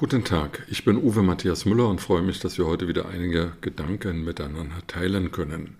[0.00, 3.54] Guten Tag, ich bin Uwe Matthias Müller und freue mich, dass wir heute wieder einige
[3.62, 5.76] Gedanken miteinander teilen können.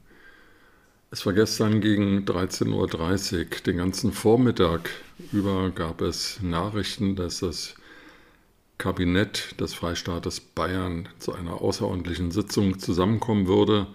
[1.12, 4.91] Es war gestern gegen 13.30 Uhr, den ganzen Vormittag
[5.30, 7.77] über gab es Nachrichten, dass das
[8.77, 13.86] Kabinett des Freistaates Bayern zu einer außerordentlichen Sitzung zusammenkommen würde.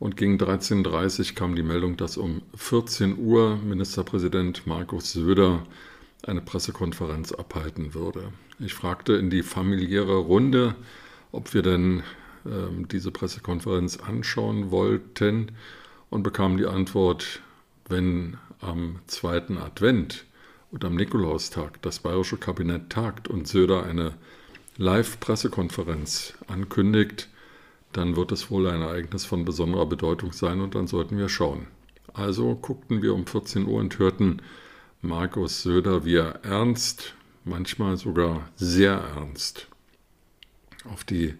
[0.00, 5.64] Und gegen 13.30 Uhr kam die Meldung, dass um 14 Uhr Ministerpräsident Markus Söder
[6.22, 8.32] eine Pressekonferenz abhalten würde.
[8.58, 10.74] Ich fragte in die familiäre Runde,
[11.32, 12.00] ob wir denn
[12.44, 15.52] äh, diese Pressekonferenz anschauen wollten
[16.10, 17.40] und bekam die Antwort,
[17.88, 20.24] wenn am zweiten Advent
[20.70, 24.14] und am Nikolaustag das bayerische Kabinett tagt und Söder eine
[24.78, 27.28] Live-Pressekonferenz ankündigt,
[27.92, 31.66] dann wird es wohl ein Ereignis von besonderer Bedeutung sein und dann sollten wir schauen.
[32.14, 34.40] Also guckten wir um 14 Uhr und hörten
[35.04, 37.14] Markus Söder, wie er ernst,
[37.44, 39.66] manchmal sogar sehr ernst,
[40.84, 41.34] auf die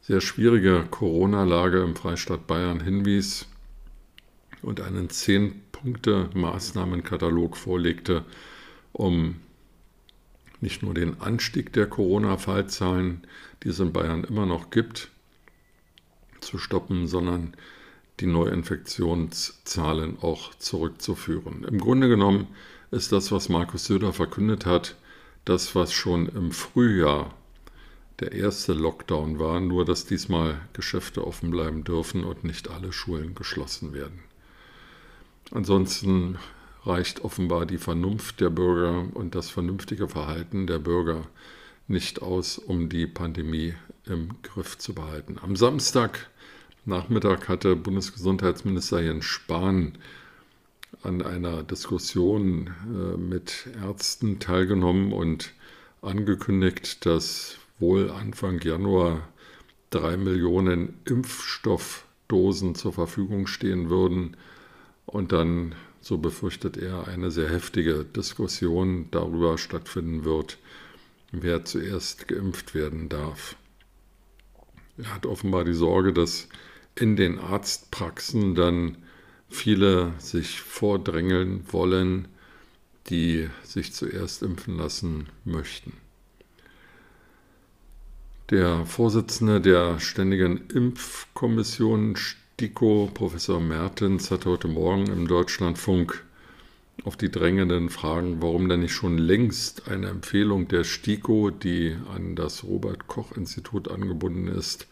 [0.00, 3.44] sehr schwierige Corona-Lage im Freistaat Bayern hinwies
[4.62, 8.24] und einen Zehn-Punkte-Maßnahmenkatalog vorlegte,
[8.92, 9.36] um
[10.62, 13.26] nicht nur den Anstieg der Corona-Fallzahlen,
[13.64, 15.10] die es in Bayern immer noch gibt,
[16.40, 17.54] zu stoppen, sondern
[18.20, 21.64] die Neuinfektionszahlen auch zurückzuführen.
[21.64, 22.46] Im Grunde genommen
[22.90, 24.96] ist das, was Markus Söder verkündet hat,
[25.44, 27.34] das, was schon im Frühjahr
[28.20, 33.34] der erste Lockdown war, nur dass diesmal Geschäfte offen bleiben dürfen und nicht alle Schulen
[33.34, 34.20] geschlossen werden.
[35.50, 36.38] Ansonsten
[36.84, 41.26] reicht offenbar die Vernunft der Bürger und das vernünftige Verhalten der Bürger
[41.86, 43.74] nicht aus, um die Pandemie
[44.04, 45.36] im Griff zu behalten.
[45.40, 49.96] Am Samstagnachmittag hatte Bundesgesundheitsminister Jens Spahn
[51.02, 55.52] an einer Diskussion äh, mit Ärzten teilgenommen und
[56.02, 59.28] angekündigt, dass wohl Anfang Januar
[59.90, 64.36] drei Millionen Impfstoffdosen zur Verfügung stehen würden.
[65.06, 70.58] Und dann, so befürchtet er, eine sehr heftige Diskussion darüber stattfinden wird,
[71.32, 73.56] wer zuerst geimpft werden darf.
[74.98, 76.48] Er hat offenbar die Sorge, dass
[76.94, 78.98] in den Arztpraxen dann
[79.48, 82.28] viele sich vordrängeln wollen,
[83.08, 85.92] die sich zuerst impfen lassen möchten.
[88.50, 96.24] Der Vorsitzende der Ständigen Impfkommission STIKO, Professor Mertens, hat heute Morgen im Deutschlandfunk
[97.04, 102.36] auf die drängenden Fragen, warum denn nicht schon längst eine Empfehlung der STIKO, die an
[102.36, 104.88] das Robert Koch Institut angebunden ist,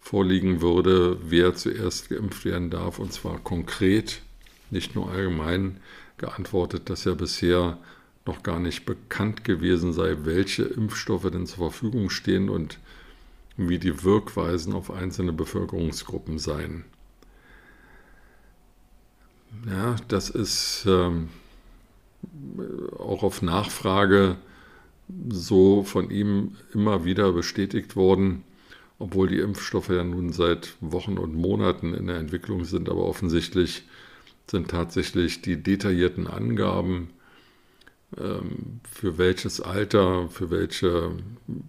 [0.00, 4.22] vorliegen würde, wer zuerst geimpft werden darf, und zwar konkret,
[4.70, 5.78] nicht nur allgemein
[6.16, 7.78] geantwortet, dass ja bisher
[8.26, 12.78] noch gar nicht bekannt gewesen sei, welche Impfstoffe denn zur Verfügung stehen und
[13.56, 16.84] wie die Wirkweisen auf einzelne Bevölkerungsgruppen seien.
[19.68, 21.28] Ja, das ist ähm,
[22.98, 24.36] auch auf Nachfrage
[25.28, 28.44] so von ihm immer wieder bestätigt worden
[29.00, 33.84] obwohl die Impfstoffe ja nun seit Wochen und Monaten in der Entwicklung sind, aber offensichtlich
[34.48, 37.08] sind tatsächlich die detaillierten Angaben,
[38.18, 41.12] ähm, für welches Alter, für welche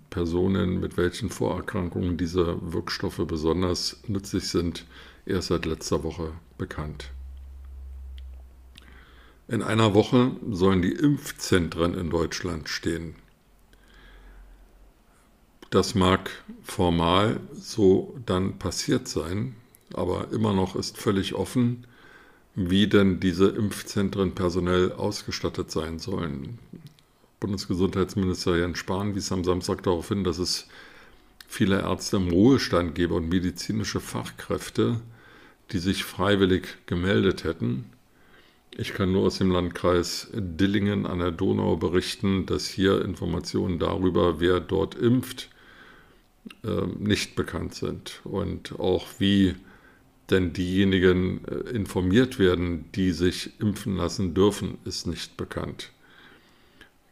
[0.10, 4.86] Personen mit welchen Vorerkrankungen diese Wirkstoffe besonders nützlich sind,
[5.26, 7.12] erst seit letzter Woche bekannt.
[9.48, 13.16] In einer Woche sollen die Impfzentren in Deutschland stehen.
[15.72, 16.30] Das mag
[16.64, 19.56] formal so dann passiert sein,
[19.94, 21.88] aber immer noch ist völlig offen,
[22.56, 26.60] wie denn diese Impfzentren personell ausgestattet sein sollen.
[27.40, 30.68] Bundesgesundheitsminister Jens Spahn wies am Samstag darauf hin, dass es
[31.48, 35.00] viele Ärzte im Ruhestand gebe und medizinische Fachkräfte,
[35.72, 37.86] die sich freiwillig gemeldet hätten.
[38.76, 44.42] Ich kann nur aus dem Landkreis Dillingen an der Donau berichten, dass hier Informationen darüber,
[44.42, 45.50] wer dort impft,
[46.98, 49.56] nicht bekannt sind und auch wie
[50.32, 55.92] denn diejenigen äh, informiert werden, die sich impfen lassen dürfen, ist nicht bekannt.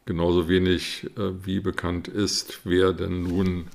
[0.05, 3.67] Genauso wenig äh, wie bekannt ist, wer denn nun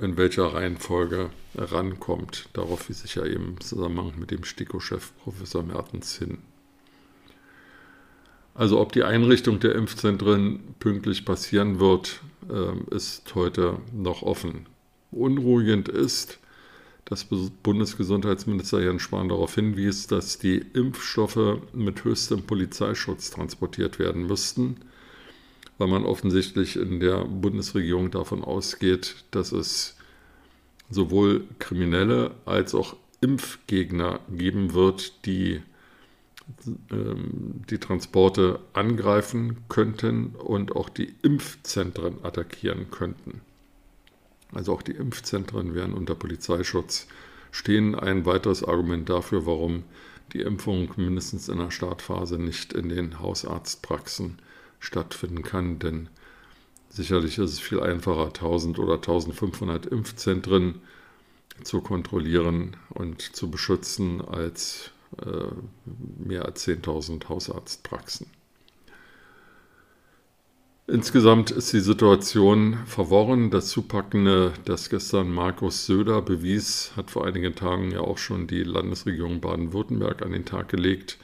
[0.00, 2.48] in welcher Reihenfolge rankommt.
[2.52, 6.38] Darauf wies ich ja eben im Zusammenhang mit dem STIKO-Chef Professor Mertens hin.
[8.54, 12.20] Also ob die Einrichtung der Impfzentren pünktlich passieren wird,
[12.50, 14.66] ähm, ist heute noch offen.
[15.10, 16.38] Unruhigend ist,
[17.04, 17.26] dass
[17.62, 24.76] Bundesgesundheitsminister Jens Spahn darauf hinwies, dass die Impfstoffe mit höchstem Polizeischutz transportiert werden müssten,
[25.78, 29.96] weil man offensichtlich in der Bundesregierung davon ausgeht, dass es
[30.90, 35.62] sowohl Kriminelle als auch Impfgegner geben wird, die
[36.64, 43.40] die Transporte angreifen könnten und auch die Impfzentren attackieren könnten.
[44.52, 47.06] Also auch die Impfzentren wären unter Polizeischutz
[47.50, 47.94] stehen.
[47.94, 49.84] Ein weiteres Argument dafür, warum
[50.32, 54.38] die Impfung mindestens in der Startphase nicht in den Hausarztpraxen
[54.80, 56.08] stattfinden kann, denn
[56.88, 60.80] sicherlich ist es viel einfacher, 1000 oder 1500 Impfzentren
[61.62, 64.90] zu kontrollieren und zu beschützen, als
[66.18, 68.26] mehr als 10.000 Hausarztpraxen.
[70.88, 73.50] Insgesamt ist die Situation verworren.
[73.50, 78.64] Das Zupackende, das gestern Markus Söder bewies, hat vor einigen Tagen ja auch schon die
[78.64, 81.18] Landesregierung Baden-Württemberg an den Tag gelegt.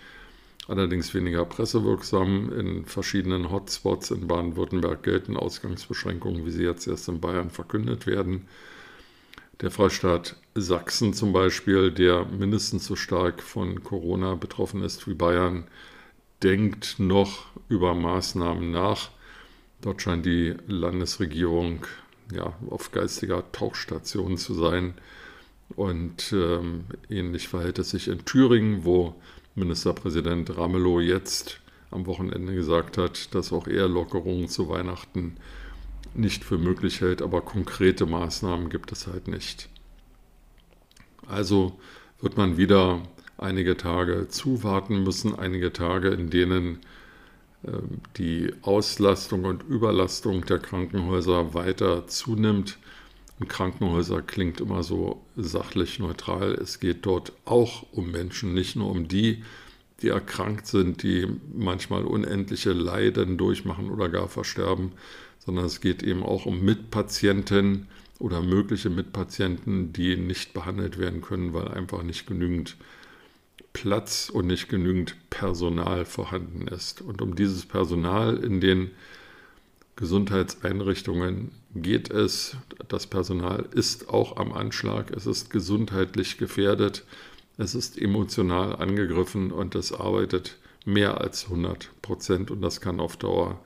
[0.69, 2.53] Allerdings weniger pressewirksam.
[2.53, 8.47] In verschiedenen Hotspots in Baden-Württemberg gelten Ausgangsbeschränkungen, wie sie jetzt erst in Bayern verkündet werden.
[9.61, 15.65] Der Freistaat Sachsen zum Beispiel, der mindestens so stark von Corona betroffen ist wie Bayern,
[16.45, 19.11] denkt noch über Maßnahmen nach.
[19.81, 21.87] Dort scheint die Landesregierung
[22.33, 24.95] ja, auf geistiger Tauchstation zu sein.
[25.75, 29.17] Und ähm, ähnlich verhält es sich in Thüringen, wo
[29.57, 35.37] Ministerpräsident Ramelow jetzt am Wochenende gesagt hat, dass auch er Lockerungen zu Weihnachten
[36.15, 39.69] nicht für möglich hält, aber konkrete Maßnahmen gibt es halt nicht.
[41.27, 41.79] Also
[42.21, 43.03] wird man wieder
[43.37, 46.81] einige Tage zuwarten müssen, einige Tage, in denen
[47.63, 47.73] äh,
[48.17, 52.79] die Auslastung und Überlastung der Krankenhäuser weiter zunimmt.
[53.39, 56.55] Und Krankenhäuser klingt immer so sachlich neutral.
[56.55, 59.45] Es geht dort auch um Menschen, nicht nur um die,
[60.03, 64.93] die erkrankt sind, die manchmal unendliche Leiden durchmachen oder gar versterben,
[65.49, 67.87] sondern es geht eben auch um Mitpatienten
[68.19, 72.77] oder mögliche Mitpatienten, die nicht behandelt werden können, weil einfach nicht genügend
[73.73, 77.01] Platz und nicht genügend Personal vorhanden ist.
[77.01, 78.91] Und um dieses Personal in den
[79.97, 82.55] Gesundheitseinrichtungen geht es.
[82.89, 87.07] Das Personal ist auch am Anschlag, es ist gesundheitlich gefährdet,
[87.57, 93.17] es ist emotional angegriffen und es arbeitet mehr als 100 Prozent und das kann auf
[93.17, 93.59] Dauer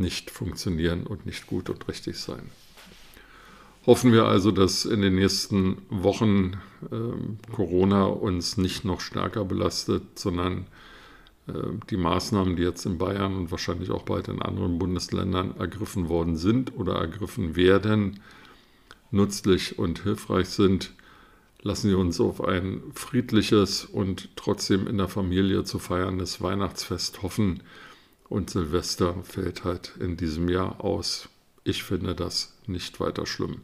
[0.00, 2.50] nicht funktionieren und nicht gut und richtig sein.
[3.86, 6.60] Hoffen wir also, dass in den nächsten Wochen
[6.90, 10.66] äh, Corona uns nicht noch stärker belastet, sondern
[11.46, 11.52] äh,
[11.88, 16.36] die Maßnahmen, die jetzt in Bayern und wahrscheinlich auch bald in anderen Bundesländern ergriffen worden
[16.36, 18.20] sind oder ergriffen werden,
[19.10, 20.92] nützlich und hilfreich sind.
[21.62, 27.62] Lassen Sie uns auf ein friedliches und trotzdem in der Familie zu feierndes Weihnachtsfest hoffen
[28.30, 31.28] und Silvester fällt halt in diesem Jahr aus.
[31.64, 33.60] Ich finde das nicht weiter schlimm.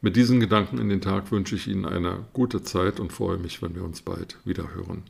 [0.00, 3.62] Mit diesen Gedanken in den Tag wünsche ich Ihnen eine gute Zeit und freue mich,
[3.62, 5.04] wenn wir uns bald wieder hören.